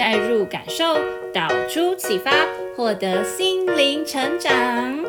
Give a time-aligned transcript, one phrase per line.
[0.00, 0.94] 带入感受，
[1.30, 2.32] 导出启发，
[2.74, 5.04] 获得心灵成长。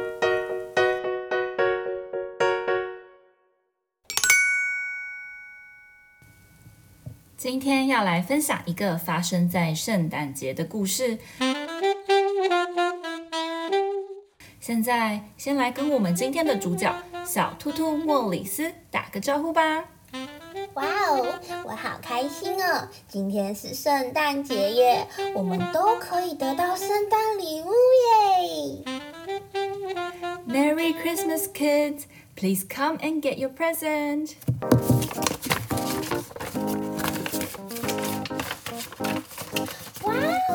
[7.38, 11.18] 今天要来分享一个发生在圣诞节的故事。
[14.60, 16.94] 现在先来跟我们今天的主角
[17.26, 19.86] 小兔兔莫里斯打个招呼吧。
[20.76, 22.88] 哇哦，我好开心哦！
[23.08, 25.06] 今天是圣诞节耶，
[25.36, 27.72] 我们都可以得到圣诞礼物
[28.08, 28.84] 耶。
[30.48, 32.04] Merry Christmas, kids!
[32.36, 34.36] Please come and get your present.
[40.04, 40.14] 哇
[40.48, 40.52] 哦，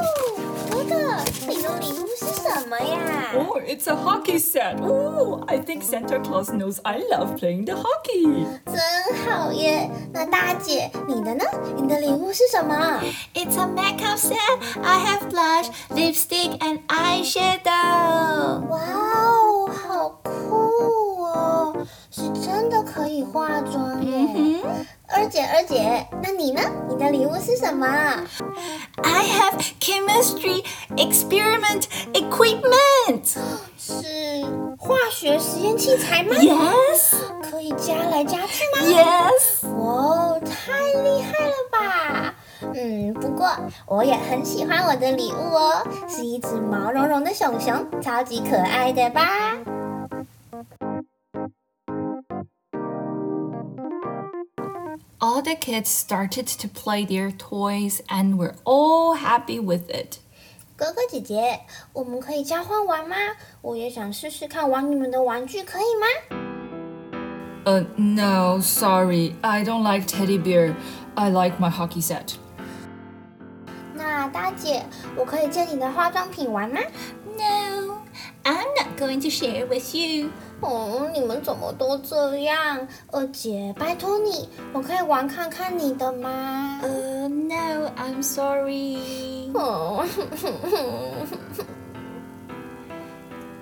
[0.70, 4.79] 哥哥，你的礼物是什么呀 ？Oh, it's a hockey set.
[4.81, 8.45] Oh, I think Santa Claus knows I love playing the hockey.
[8.65, 8.79] 真
[9.25, 9.89] 好耶！
[10.13, 11.45] 那大姐，你的呢？
[11.75, 13.01] 你的礼物是什么？
[13.33, 14.37] It's a makeup set.
[14.83, 18.67] I have blush, lipstick, and eyeshadow.
[18.67, 21.87] 哇哦，好酷哦！
[22.09, 24.17] 是真的可以化妆耶。
[24.17, 24.85] Mm hmm.
[25.13, 26.61] 二姐，二姐，那你呢？
[26.87, 27.85] 你的礼物是什么？
[29.03, 30.63] I have chemistry
[30.95, 32.94] experiment equipment。
[35.75, 36.35] 是化学实验器材吗？
[36.35, 37.15] Yes。
[37.41, 38.81] 可以加来加去吗？
[38.81, 39.67] Yes。
[39.75, 42.33] 哇，太厉害了吧！
[42.73, 43.49] 嗯，不过
[43.85, 49.57] 我也很喜欢我的礼物哦，是一只毛茸茸的熊熊，超级可爱的吧？
[55.19, 60.17] All the kids started to play their toys and were all happy with it.
[60.76, 61.60] 哥哥姐姐，
[61.94, 63.16] 我们可以交换玩吗？
[63.62, 66.06] 我也想试试看玩你们的玩具，可以吗
[67.64, 70.74] ？Uh, no, sorry, I don't like teddy bear.
[71.14, 72.34] I like my hockey set.
[73.94, 74.84] 那大姐，
[75.16, 76.78] 我可以借你的化妆品玩吗
[77.38, 77.94] ？No,
[78.44, 80.28] I'm not going to share with you.
[80.60, 82.86] 哦，你们怎么都这样？
[83.10, 86.80] 二姐，拜托你，我可以玩看看你的吗？
[86.82, 86.88] 呃、
[87.28, 87.55] uh,，No, I'm
[88.26, 89.50] sorry。
[89.54, 90.04] 哦，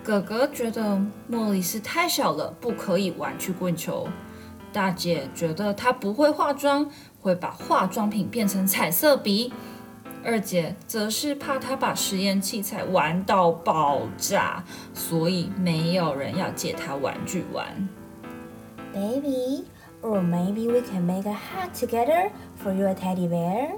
[0.03, 4.09] 哥哥觉得莫里斯太小了，不可以玩曲棍球。
[4.73, 9.53] 大姐觉得她不会化妆，会把化妆品变成彩色笔。
[10.25, 14.65] 二姐则是怕他把实验器材玩到爆炸，
[14.95, 17.89] 所以没有人要借他玩具玩。
[18.95, 19.67] Baby,
[20.01, 23.73] or maybe we can make a hat together for your teddy bear?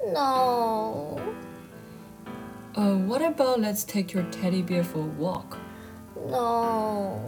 [0.00, 1.18] No.
[2.74, 5.58] Uh, what about let's take your teddy bear for a walk?
[6.30, 7.18] No.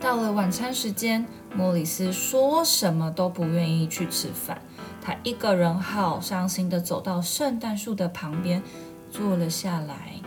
[0.00, 4.60] 到了晚餐时间，莫里斯说什么都不愿意去吃饭。
[5.02, 8.62] 他一个人好伤心的走到圣诞树的旁边，
[9.10, 10.20] 坐了下来。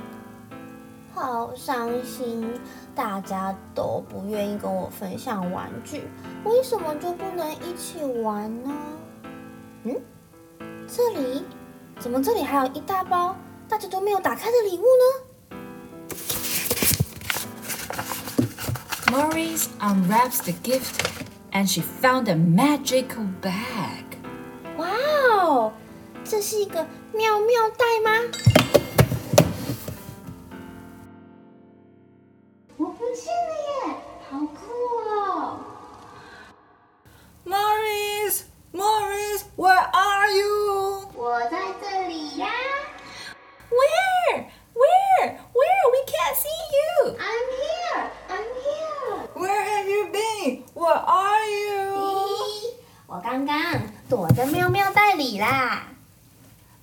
[1.13, 2.49] 好伤心，
[2.95, 6.03] 大家都不愿意跟我分享玩具，
[6.43, 8.71] 为什么就不能一起玩呢？
[9.83, 9.95] 嗯，
[10.87, 11.45] 这里
[11.99, 13.35] 怎么这里还有一大包
[13.67, 15.57] 大家都没有打开的礼物呢
[19.11, 21.01] ？Maurice unwraps the gift,
[21.51, 24.03] and she found a magical bag.
[24.77, 24.87] 哇
[25.39, 25.71] 哦，
[26.23, 28.11] 这是一个妙妙袋吗？
[55.19, 55.83] 里啦！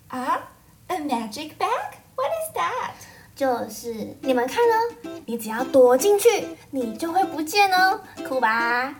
[0.08, 0.48] 啊
[0.88, 1.96] ，A magic bag?
[2.14, 2.92] What is that?
[3.34, 6.28] 就是你们看哦，你只要躲进去，
[6.70, 7.98] 你就会不见哦，
[8.28, 8.94] 酷吧？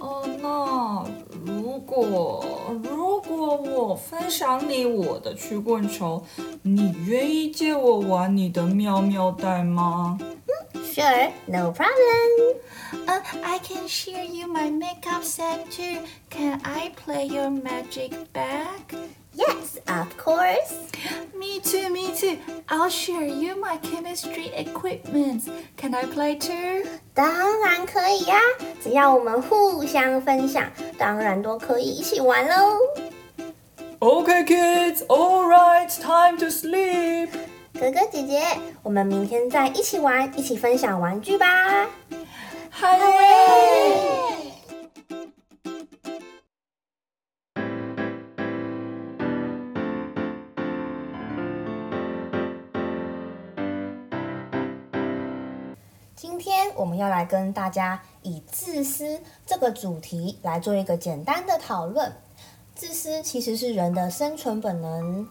[0.00, 1.06] 哦，那
[1.44, 2.42] 如果
[2.82, 6.24] 如果我分享你我的曲棍球，
[6.62, 10.18] 你愿意借我玩你的妙妙袋吗？
[10.72, 12.56] 嗯，Sure, no problem.
[13.07, 15.99] Uh, I can share you my makeup set too.
[16.29, 18.95] Can I play your magic bag?
[19.33, 20.73] Yes, of course.
[21.37, 22.37] Me too, me too.
[22.67, 25.43] I'll share you my chemistry equipment.
[25.77, 26.85] Can I play too?
[27.13, 32.77] 当然可以呀、啊，只要我们互相分享，当然都可以一起玩喽。
[33.99, 35.05] Okay, kids.
[35.07, 37.29] All right, time to sleep.
[37.79, 38.41] 哥哥姐姐，
[38.83, 41.87] 我们明天再一起玩，一起分享玩具吧。
[42.76, 43.04] 好耶！
[56.16, 62.12] 今天我们要来跟大家以自私这个主题来做一个简单的讨论。
[62.74, 65.28] 自私其实是人的生存本能，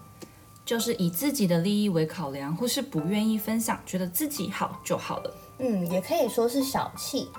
[0.63, 5.33] 就是以自己的利益为考量，或是不愿意分享，觉得自己好就好了。
[5.59, 7.29] 嗯，也可以说是小气。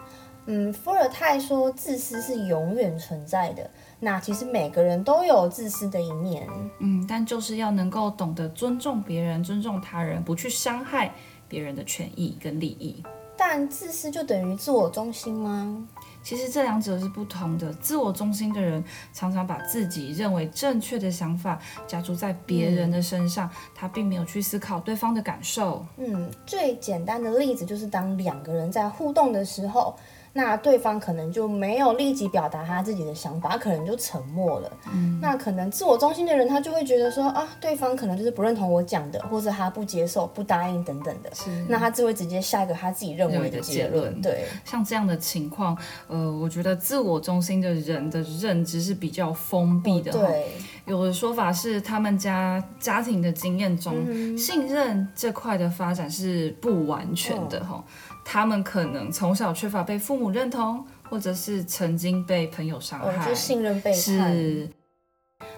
[0.46, 3.70] 嗯，伏尔泰说自私是永远存在的。
[3.98, 6.46] 那其实每个人都有自私的一面。
[6.80, 11.14] 嗯，但就是要能够懂得尊重别人，尊重他人，不去伤害
[11.48, 13.02] 别人的权益跟利益。
[13.36, 15.88] 但自私就等于自我中心吗？
[16.24, 17.72] 其实这两者是不同的。
[17.74, 18.82] 自我中心的人
[19.12, 25.86] 常常把自己认为正确的想法加注在别人的身上，嗯，他并没有去思考对方的感受。
[25.98, 29.94] 嗯，最简单的例子就是当两个人在互动的时候。
[30.36, 34.70] 那对方可能就没有立即表达他自己的想法，可能就沉默了。
[34.92, 41.32] 嗯，那可能自我中心的人，他就会觉得说啊，对方可能就是不认同我讲的，或者他不接受、不答应等等的。
[41.32, 44.20] 是，那他就会直接下一个他自己认为的结论。
[44.20, 45.78] 对，像这样的情况，
[46.08, 50.10] 呃，我觉得自我中心的人的认知是比较封闭的。
[50.10, 50.26] 哦。
[50.26, 50.52] 对，
[50.86, 57.76] 有的说法是他们家家庭的经验中，嗯，信任这块的发展是不完全的哈。
[57.76, 57.84] 哦
[58.26, 64.00] 他们可能从小缺乏被父母认同，或者是曾经被朋友伤害，哦、就信任背叛。
[64.00, 64.70] 是。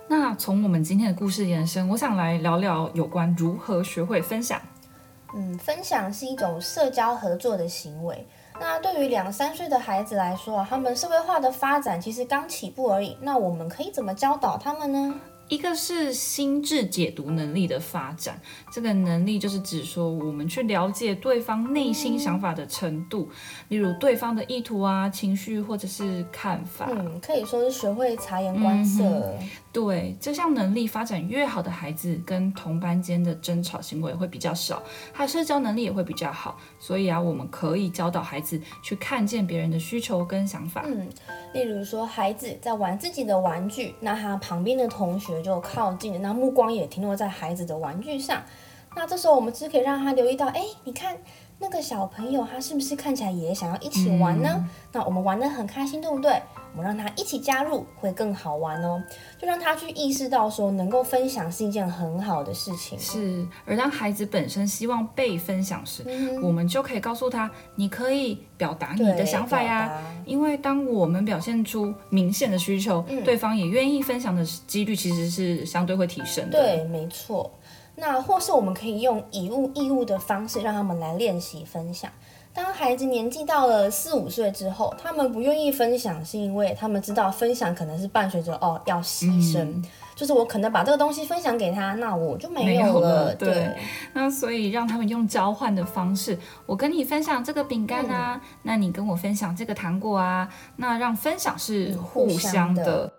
[0.08, 4.61] 那从我们今天的故事延伸，我想来聊聊有关如何学会分享。
[5.32, 8.26] 嗯，分享是一种社交合作的行为。
[8.58, 13.17] 那对于两三岁的孩子来说，他们社会化的发展其实刚起步而已。
[13.20, 15.14] 那我们可以怎么教导他们呢？
[15.49, 18.41] 一个是心智解读能力的发展，
[18.73, 23.29] 这个能力就是指说我们去了解对方内心想法的程度，
[23.69, 26.89] 例如对方的意图啊、情绪或者是看法。
[26.91, 29.05] 嗯，可以说是学会察言观色。
[29.05, 29.49] 嗯。
[29.73, 34.83] 对，这项能力发展越好的孩子，跟同班间的争吵行为会比较少，
[35.13, 36.59] 他社交能力也会比较好。
[36.79, 40.83] 所以啊，我们可以教导孩子去看见别人的需求跟想法。
[40.87, 41.07] 嗯，
[41.53, 45.36] 例如说孩子在玩自己的玩具，那他旁边的同学。
[45.43, 48.43] 就靠近了，那目光也停留在孩子的玩具上。
[48.94, 51.17] 那这时候我们只可以让他留意到，哎，你看
[51.59, 54.49] 那个小朋友，他是不是看起来也想要一起玩呢？
[54.55, 54.69] 嗯。
[54.93, 56.41] 那我们玩得很开心，对不对？
[56.76, 59.02] 我们让他一起加入，会更好玩哦。
[59.40, 62.99] 就让他去意识到说，能够分享是一件很好的事情。
[62.99, 69.90] 是，而当孩子本身希望被分享时，嗯、我们就可以告诉他，你可以表达你的想法呀。
[70.26, 76.61] 因为当我们表现出明显的需求，嗯、对方也愿意分享的几率其实是相对会提升的。
[76.61, 77.50] 对，没错。
[77.94, 82.12] 那或是我们可以用以物易物的方式，让他们来练习分享。
[82.56, 93.35] 当孩子年纪到了四五岁之后，他们不愿意分享，是因为他们知道分享可能是伴随着哦要牺牲，嗯，就是我可能把这个东西分享给他，那我就没有了。
[93.35, 93.76] 对，对，
[94.14, 103.04] 那所以让他们用交换的方式，我跟你分享这个饼干啊，嗯，那你跟我分享这个糖果啊，那让分享是互相的。
[103.04, 103.11] 嗯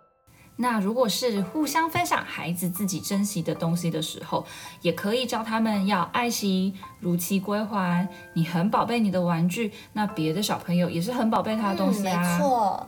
[0.58, 4.46] 那如果是互相分享孩子自己珍惜的东西的时候，
[4.82, 8.08] 也可以教他们要爱惜，如期归还。
[8.34, 12.22] 你很宝贝你的玩具，那别的小朋友也是很宝贝他的东西啊。
[12.22, 12.88] 嗯，没错。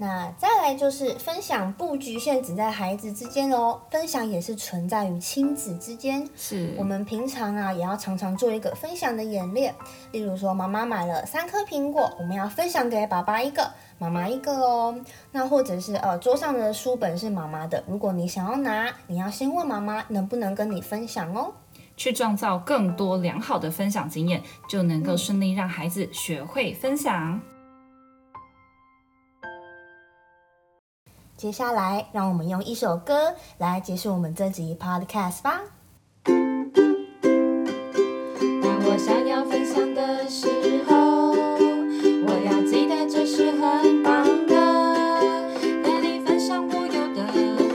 [0.00, 6.24] 那再来就是分享不局限只在孩子之间哦，分享也是存在于亲子之间。
[6.36, 9.74] 是我们平常啊也要常常做一个分享的演练。
[10.12, 14.96] 例如说，妈妈买了三颗苹果，我们要分享给爸爸一个，妈妈一个哦。
[15.32, 21.52] 那或者是呃桌上的书本是妈妈的，如果你想要拿，你要先问妈妈能不能跟你分享哦。
[21.96, 27.40] 去创造更多良好的分享经验，就能够顺利让孩子学会分享。
[31.38, 35.60] 接下来，让我们用一首歌来结束我们这集 Podcast 吧。
[36.24, 36.34] 当
[38.84, 40.48] 我想要分享的时
[40.88, 41.30] 候，
[42.26, 45.62] 我要记得这是很棒的。
[45.84, 47.24] 跟你分享我有的，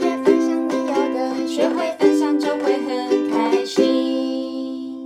[0.01, 4.99] 也分享你有的，学会分享就会很开心。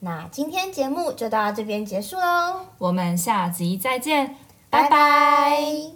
[0.00, 4.34] 那今天节目就到这边结束喽，我们下集再见，
[4.68, 4.88] 拜拜。
[4.88, 5.95] 拜拜。